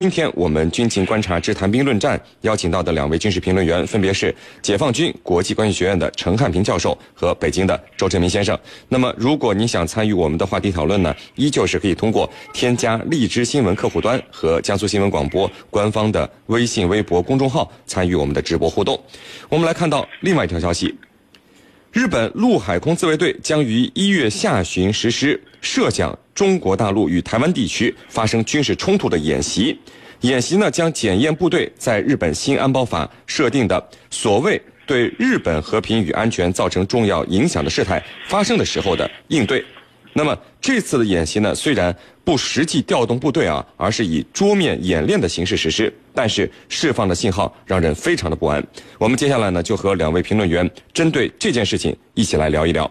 [0.00, 4.32] 今天我们军情观察之谈兵论战邀请到的两位军事评论员分别是
[4.62, 8.56] 解放军国际关系学院的陈汉平教授和北京的周振明先生。
[8.88, 18.96] 那么，如果你想参与我们的话题讨论呢，依旧是可以通过添加荔枝新闻客户端和江苏新闻广播官方的微信、微博公众号参与我们的直播互动。
[19.48, 20.96] 我们来看到另外一条消息：
[21.98, 26.16] 日本陆海空自卫队将于一月下旬实施设想。
[26.32, 29.76] 中国大陆与台湾地区发生军事冲突的演习，
[30.20, 39.64] 演习呢将检验部队在日本新安保法设定的所谓对日本和平与安全造成重要影响的事态发生的时候的应对。
[40.18, 48.60] 那么这次的演习呢，虽然不实际调动部队啊，而是以桌面演练的形式实施，但是释放的信号让人非常的不安。
[48.98, 52.90] 我们接下来呢，就和两位评论员针对这件事情一起来聊一聊。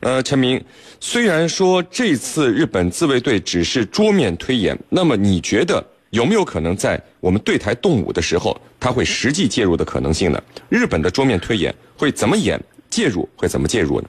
[0.00, 0.62] 呃，陈明，
[1.00, 10.38] 虽然说这次日本自卫队只是桌面推演，那么你觉得有没有可能在我们对台动武的时候，他会实际介入的可能性呢？
[10.68, 12.60] 日本的桌面推演会怎么演？
[12.90, 14.08] 介入会怎么介入呢？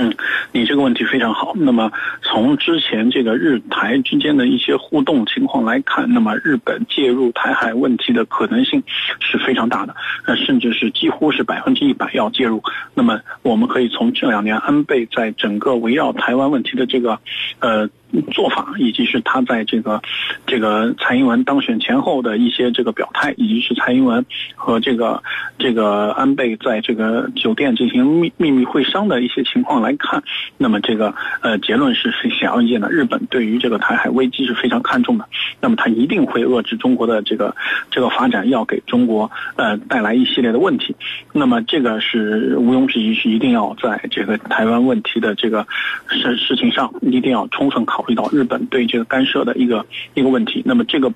[0.00, 0.14] 嗯，
[0.52, 1.52] 你这个问题非常好。
[1.56, 1.90] 那么
[2.22, 8.80] 从之前这个日台之间的一些互动情况来看，那么日本介入台海问题的可能性
[9.18, 12.62] 是非常大的，呃，甚至是几乎是百分之一百要介入。
[12.94, 17.18] 那么我们可以从这两年安倍在整个围绕台湾问题的这个，
[17.58, 17.90] 呃。
[18.32, 20.00] 做法，以及是他在这个
[20.46, 25.22] 这个蔡英文当选前后的一些这个表态，以及是蔡英文和这个
[25.58, 30.22] 这个安倍在这个酒店进行秘秘密会商的一些情况来看，
[30.56, 32.88] 那么这个呃结论是是显而易见的。
[32.90, 35.26] 日本对于这个台海危机是非常看重的，
[35.60, 37.54] 那么他一定会遏制中国的这个
[37.90, 40.96] 这个发展，要给中国呃带来一系列的问题。
[41.32, 45.66] 那么这个是毋庸置疑，是一定要在这个台湾问题的这个
[46.08, 47.97] 事事情上一定要充分考。
[47.98, 51.12] 考虑到日本对这个干涉的一个一个问题，那么这个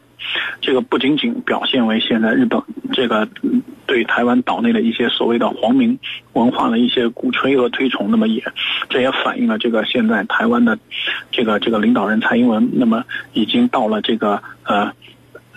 [0.60, 2.60] 这个不仅仅表现为现在日本
[2.92, 3.28] 这个
[3.86, 5.96] 对台湾岛内的一些所谓的皇民
[6.32, 8.42] 文化的一些鼓吹和推崇，那么也
[8.88, 10.76] 这也反映了这个现在台湾的
[11.30, 14.92] 这个这个领导人蔡英文，那么已经到了这个呃。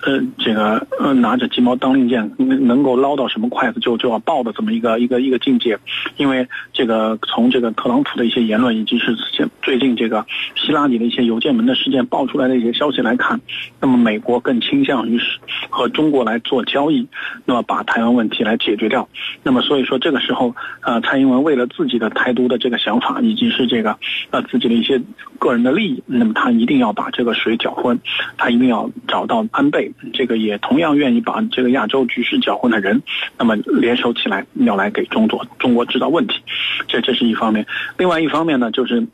[0.05, 5.79] 呃，这个呃，拿着鸡毛当令箭，能能够捞到什么筷子就就要抱的这么一个一个一个境界，
[6.17, 9.17] 因为这个从这个特朗普的一些言论，以及是
[9.63, 10.23] 最近这个
[10.55, 13.41] 希拉里的一些邮件门的事件爆出来的一些消息来看，
[13.81, 15.39] 那么美国更倾向于是
[15.71, 17.07] 和中国来做交易，
[17.43, 19.09] 那么把台湾问题来解决掉。
[19.41, 23.97] 那么所以说这个时候，呃，蔡英文为了自己的台独的这个想法，以及是这个
[24.29, 25.01] 呃自己的一些
[25.39, 27.99] 个人的利益，那么他一定要把这个水搅浑，
[28.37, 29.91] 他一定要找到安倍。
[30.13, 33.01] 这个也同样愿意把这个亚洲局势搅混的人，
[33.37, 36.41] 那么联手起来要来给中国中国制造问题，
[36.87, 37.65] 这这是一方面。
[37.97, 39.07] 另外一方面呢，就是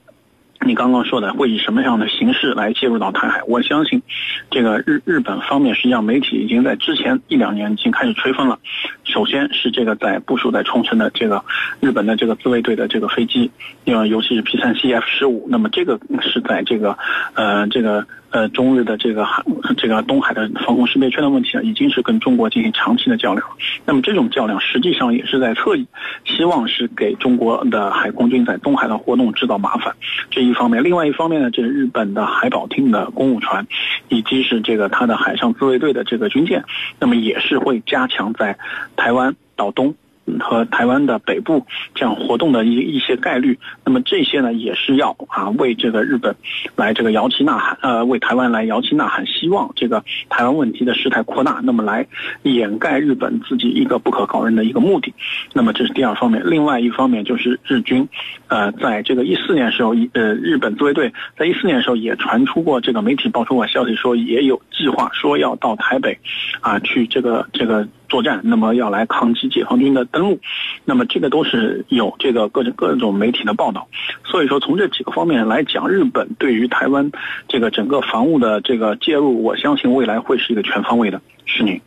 [0.65, 3.41] 你刚刚说的会以什么样的形式来介入到台海？
[3.47, 4.01] 我相信，
[4.49, 8.59] 这个日日本方面实际上媒体已经在之前一两年已经开始吹风了。
[9.03, 11.43] 首先是这个在部署在冲绳的这个
[11.79, 13.51] 日本的这个自卫队的这个飞机，
[13.85, 16.97] 呃，尤其是 P 三 C F 十五，那么这个是在这个
[17.35, 18.07] 呃这个。
[18.31, 19.43] 呃，中日的这个海，
[19.77, 23.45] 这个东海的防空识别圈的问题呢，已经是跟中国进行长期的较量。
[23.85, 25.85] 那么这种较量实际上也是在侧翼，
[26.23, 29.93] 希望是给中国的海空军在东海的活动制造麻烦。
[30.29, 33.67] 这一方面，另外一方面呢，就是日本的海保厅的公务船，
[34.07, 36.63] 以及是这个它的海上自卫队的这个军舰，
[36.99, 38.57] 那么也是会加强在
[38.95, 39.93] 台湾岛东。
[40.39, 41.65] 和台湾的北部
[41.95, 46.35] 这样活动的一一些概率，那么这些呢也是要啊为这个日本
[46.75, 52.07] 来这个摇旗呐喊，呃为台湾来摇旗呐喊，希望这个台湾问题的事态扩大，那么来
[52.43, 55.13] 掩盖日本自己一个不可告人的一个目的。
[55.53, 58.07] 那么这是第二方面，另外一方面就是日军，
[58.47, 66.17] 呃在这个一四年时候，呃日本自卫队在一四年时候也传出过这个媒体爆出过消息，说也有计划说要到台北，
[66.61, 67.87] 啊去这个这个。
[68.11, 70.37] 作战，那么要来抗击解放军的登陆，
[70.83, 73.87] 那么这个都是有这个各种各种媒体的报道，
[74.25, 77.09] 所以说从这几个方面来讲，日本对于台湾
[77.47, 81.21] 这个整个防务的这个介入，我相信未来会是一个全方位的。
[81.45, 81.79] 是您。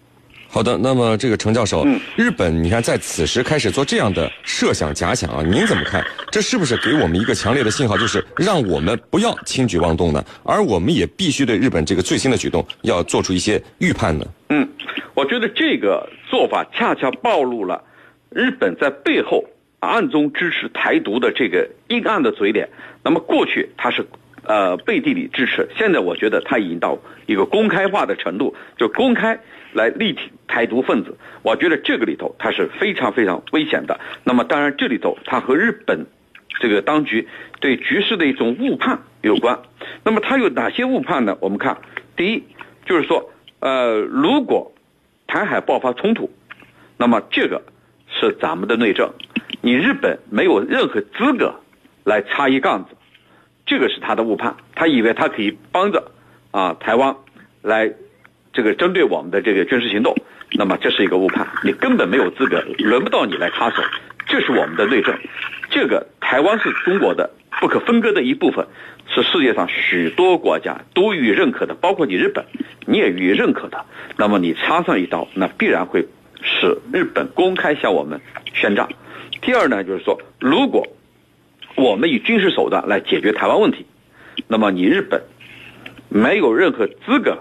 [0.48, 1.84] 好的，那么这个程教授，
[2.14, 6.00] 日本你看在此时开始做这样的设想假想啊，您怎么看？
[6.30, 10.24] 这是不是给我们一个强烈的信号，就是让我们不要轻举妄动呢？
[10.44, 14.24] 而我们也必须对日本这个最新的举动要做出一些预判呢？
[14.50, 14.68] 嗯，
[15.14, 17.84] 我觉得这个做法恰恰暴露了
[18.30, 19.44] 日本在背后
[19.80, 22.68] 暗中支持台独的这个阴暗的嘴脸。
[23.02, 24.06] 那么过去他是
[24.42, 29.38] 呃背地里支持，现在我觉得他已经到一个公开化的程度，就公开。
[29.74, 33.98] 来力挺台独分子，我觉得这个里头它是非常非常危险的。
[34.22, 36.06] 那么当然这里头它和日本
[36.60, 37.26] 这个当局
[37.58, 39.58] 对局势的一种误判有关。
[40.04, 41.36] 那么它有哪些误判呢？
[41.40, 41.76] 我们看，
[42.14, 42.44] 第一，
[42.86, 44.72] 就是说，呃，如果
[45.34, 46.30] 台海爆发冲突，
[46.96, 47.60] 那么这个
[48.06, 49.10] 是咱们的内政，
[49.62, 51.56] 你日本没有任何资格
[52.04, 52.94] 来插一杠子，
[53.66, 56.12] 这个是他的误判，他以为他可以帮着
[56.52, 57.16] 啊台湾
[57.62, 57.92] 来
[58.52, 60.14] 这个针对我们的这个军事行动，
[60.52, 63.82] 那么这是一个误判，你根本没有资格，轮不到你来插手，
[64.26, 65.18] 这是我们的内政，
[65.68, 67.28] 这个台湾是中国的
[67.64, 68.66] 不可分割的一部分，
[69.08, 72.44] 是世界上许多国家都予以认可的，包括你日本，
[72.84, 73.86] 你也予以认可的，
[74.18, 76.06] 那么你插上一刀，那必然会
[76.42, 78.20] 使日本公开向我们
[78.52, 78.86] 宣战。
[79.40, 80.86] 第二呢，就是说，如果
[81.74, 83.86] 我们以军事手段来解决台湾问题，
[84.46, 85.22] 那么你日本
[86.10, 87.38] 没有任何资格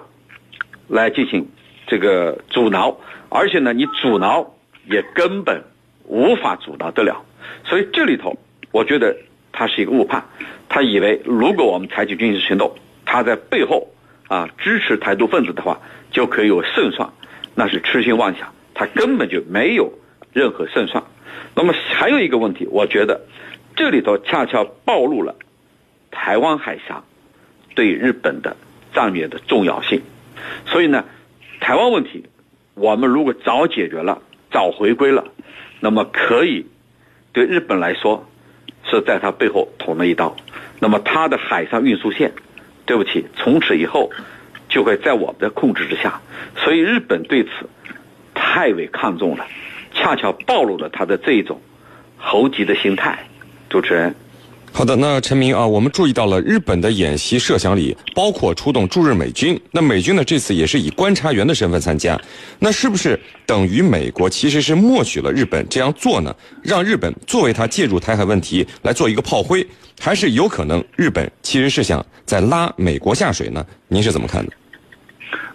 [0.88, 1.50] 来进行
[1.86, 2.98] 这个阻挠，
[3.28, 4.56] 而且呢，你阻挠
[4.90, 5.66] 也根本
[6.06, 7.26] 无法阻挠得了。
[7.66, 8.38] 所以这里头，
[8.72, 9.18] 我觉得
[9.54, 10.26] 他是一个误判，
[10.68, 13.88] 他以为如果我们采取军事行动，他在背后
[14.28, 15.80] 啊支持台独分子的话，
[16.12, 17.10] 就可以有胜算，
[17.56, 19.94] 那是痴心妄想，他根本就没有
[20.34, 21.04] 任何胜算。
[21.56, 23.22] 那么还有一个问题，我觉得
[23.76, 25.36] 这里头恰恰暴露了
[26.10, 27.04] 台湾海峡
[27.76, 28.58] 对日本的
[28.94, 30.02] 战略的重要性。
[30.66, 31.06] 所以呢，
[31.60, 32.26] 台湾问题
[32.74, 34.22] 我们如果早解决了，
[34.52, 35.26] 早回归了，
[35.80, 36.66] 那么可以
[37.32, 38.28] 对日本来说
[38.98, 40.36] 是在他背后捅了一刀。
[40.80, 42.32] 那么他的海上运输线，
[42.86, 44.12] 对不起，从此以后
[44.70, 46.20] 就会在我们的控制之下。
[46.58, 47.50] 所以日本对此
[48.34, 49.46] 太为看重了。
[49.94, 51.62] 恰巧暴露了他的这一种
[52.18, 53.20] 猴急的心态。
[53.70, 54.16] 主持人，
[54.76, 62.20] 好的，那陈明啊，我们注意到了日本的演习设想里包括出动驻日美军，那美军呢这次也是以观察员的身份参加，
[62.58, 66.36] 那是不是等于美国其实是默许了日本这样做呢？
[66.64, 69.66] 让日本作为他介入台海问题来做一个炮灰，
[70.02, 73.64] 还是有可能日本其实是想在拉美国下水呢？
[73.88, 74.52] 您是怎么看的？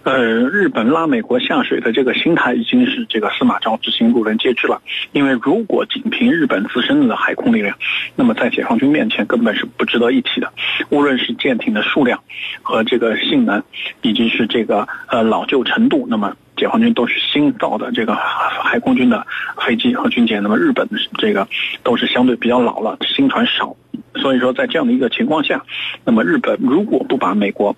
[0.03, 4.81] 呃，日本拉美国下水的这个心态已经是这个司马昭之心，路人皆知了。
[5.11, 7.77] 因为如果仅凭日本自身的海空力量，
[8.15, 10.51] 那么在解放军面前根本是不值得一提的。
[10.89, 12.23] 无论是舰艇的数量
[12.63, 13.61] 和这个性能，
[14.01, 19.25] 以及是这个呃老旧程度，那么解放军都是新造的这个海空军的
[19.65, 20.87] 飞机和军舰，那么日本
[21.17, 21.47] 这个
[21.83, 23.75] 都是相对比较老了，新船少。
[24.15, 25.63] 所以说，在这样的一个情况下，
[26.03, 27.75] 那么日本如果不把美国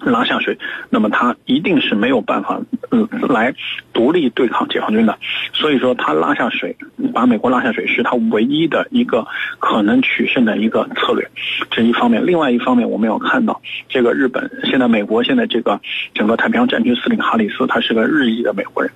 [0.00, 0.58] 拉下水，
[0.90, 2.60] 那么他一定是没有办法，
[2.90, 3.54] 嗯，来
[3.92, 5.18] 独立对抗解放军的。
[5.52, 6.76] 所以说，他拉下水，
[7.14, 9.26] 把美国拉下水，是他唯一的一个
[9.60, 11.26] 可能取胜的一个策略。
[11.70, 15.80] 这一方面，另外一方面，我们要看到，这个日本现在，美国现在这个
[16.12, 18.92] 整个太平洋战区司令哈里斯，他是个日裔的美国人，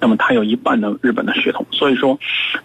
[0.00, 1.66] 那么他有一半的日本的血统。
[1.72, 2.18] 所以说，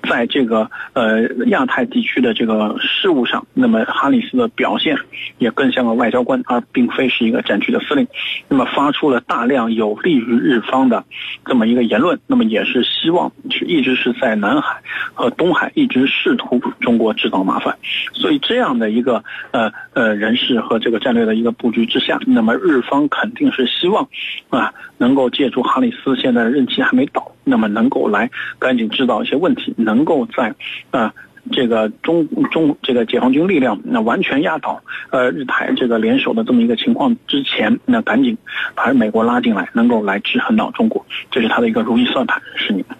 [0.07, 4.95] 在这个呃亚太地区的这个事务上，那么哈里斯的表现
[5.39, 7.81] 也更像个外交官，而并非是一个战区的。
[7.87, 8.07] 司令，
[8.49, 11.03] 那么发出了大量有利于日方的
[11.45, 14.81] 这么一个言论，那么也是希望是一直是在南海
[15.13, 17.77] 和东海一直试图中国制造麻烦，
[18.13, 24.07] 所以这样的一个呃呃人事和这个战略的一个布局之下，那么日方肯定是希望
[24.49, 28.29] 啊能够借助哈里斯现在的任期还没到，那么能够来
[28.59, 30.53] 赶紧制造一些问题，能够在
[30.91, 31.13] 啊。
[31.51, 38.37] 这个中中这个解放军力量那完全压倒呃日台这个联手的这么一个情况之前，那赶紧
[38.75, 42.97] 把美国拉进来，能够来制衡到中国，这是他的一个如意算盘，是你们。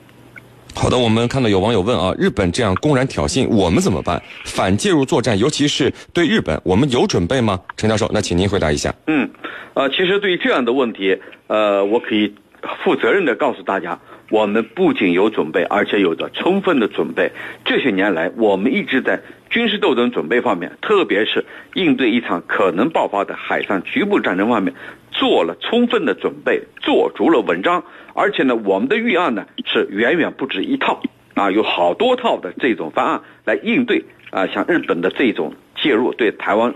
[0.75, 4.21] 好的，我们看到有网友问啊，日本这样公然挑衅，我们怎么办？
[4.45, 7.59] 反介入作战，尤其是对日本，我们有准备吗？
[7.75, 8.93] 陈教授，那请您回答一下。
[9.07, 9.27] 嗯，
[9.73, 12.35] 呃，其实对于这样的问题，呃，我可以
[12.83, 13.97] 负责任的告诉大家。
[14.29, 17.31] 我们不仅有准备，而且有着充分的准备。
[17.63, 24.73] 这些年来，我们一直在军事斗争准备方面，特别是应对一场可能爆发的海上局部战争方面，
[25.11, 27.85] 做了充分的准备，做足了文章。
[28.13, 31.01] 而且呢，我们的预案呢是远远不止一套
[31.33, 36.73] 啊，有好多套的这种方案来应对啊，像日本的这种介入对台湾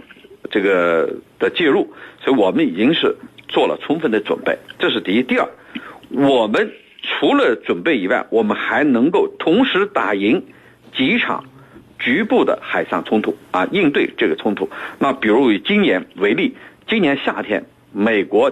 [0.50, 1.94] 这个的介入，
[2.24, 3.18] 所以我们已经是
[3.50, 4.58] 做了充分的准备。
[4.80, 5.24] 这是第一。
[5.24, 5.50] 第二，
[6.12, 6.72] 我们。
[7.02, 10.46] 除了准备以外，我们还能够同时打赢
[10.96, 11.46] 几场
[12.00, 14.70] 局部的海上冲突啊，应对这个冲突。
[15.00, 16.56] 那比如以今年为例，
[16.88, 18.52] 今年夏天，美国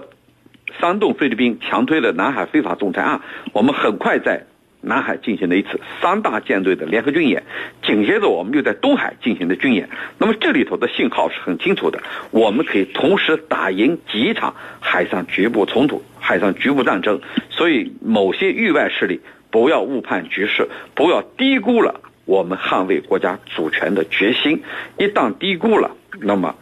[0.80, 3.20] 煽动菲律宾强推了南海非法仲裁案，
[3.52, 4.46] 我们很快在。
[4.82, 7.42] 南海进行了一次三大舰队的联合军演，
[7.82, 9.90] 紧接着我们又在东海进行的军演。
[10.16, 17.20] 那么这里头的信号是很清楚的，我们可以同时打赢几场海上局部冲突、海上局部战争。
[17.50, 19.20] 所以某些域外势力
[19.50, 24.62] 不要误判局势，不要低估了我们捍卫国家主权的决心。
[24.96, 26.54] 一旦低估了，那么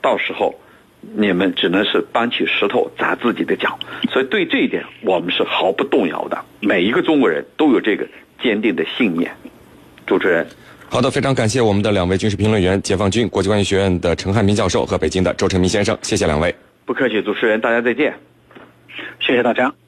[0.00, 0.58] 到时候
[1.14, 3.78] 你们只能是搬起石头砸自己的脚。
[4.10, 6.36] 所以对这一点，我们是毫不动摇的。
[6.58, 8.04] 每一个中国人都有这个
[8.42, 9.30] 坚定的信念。
[10.04, 10.44] 主持人，
[10.88, 16.52] 好的，非常感谢我们的两位军事评论员，解放军国际关系学院的陈汉民教授和北京的周成民先生，谢谢两位。
[16.84, 18.12] 不客气，主持人，大家再见。
[19.20, 19.81] 谢谢大家。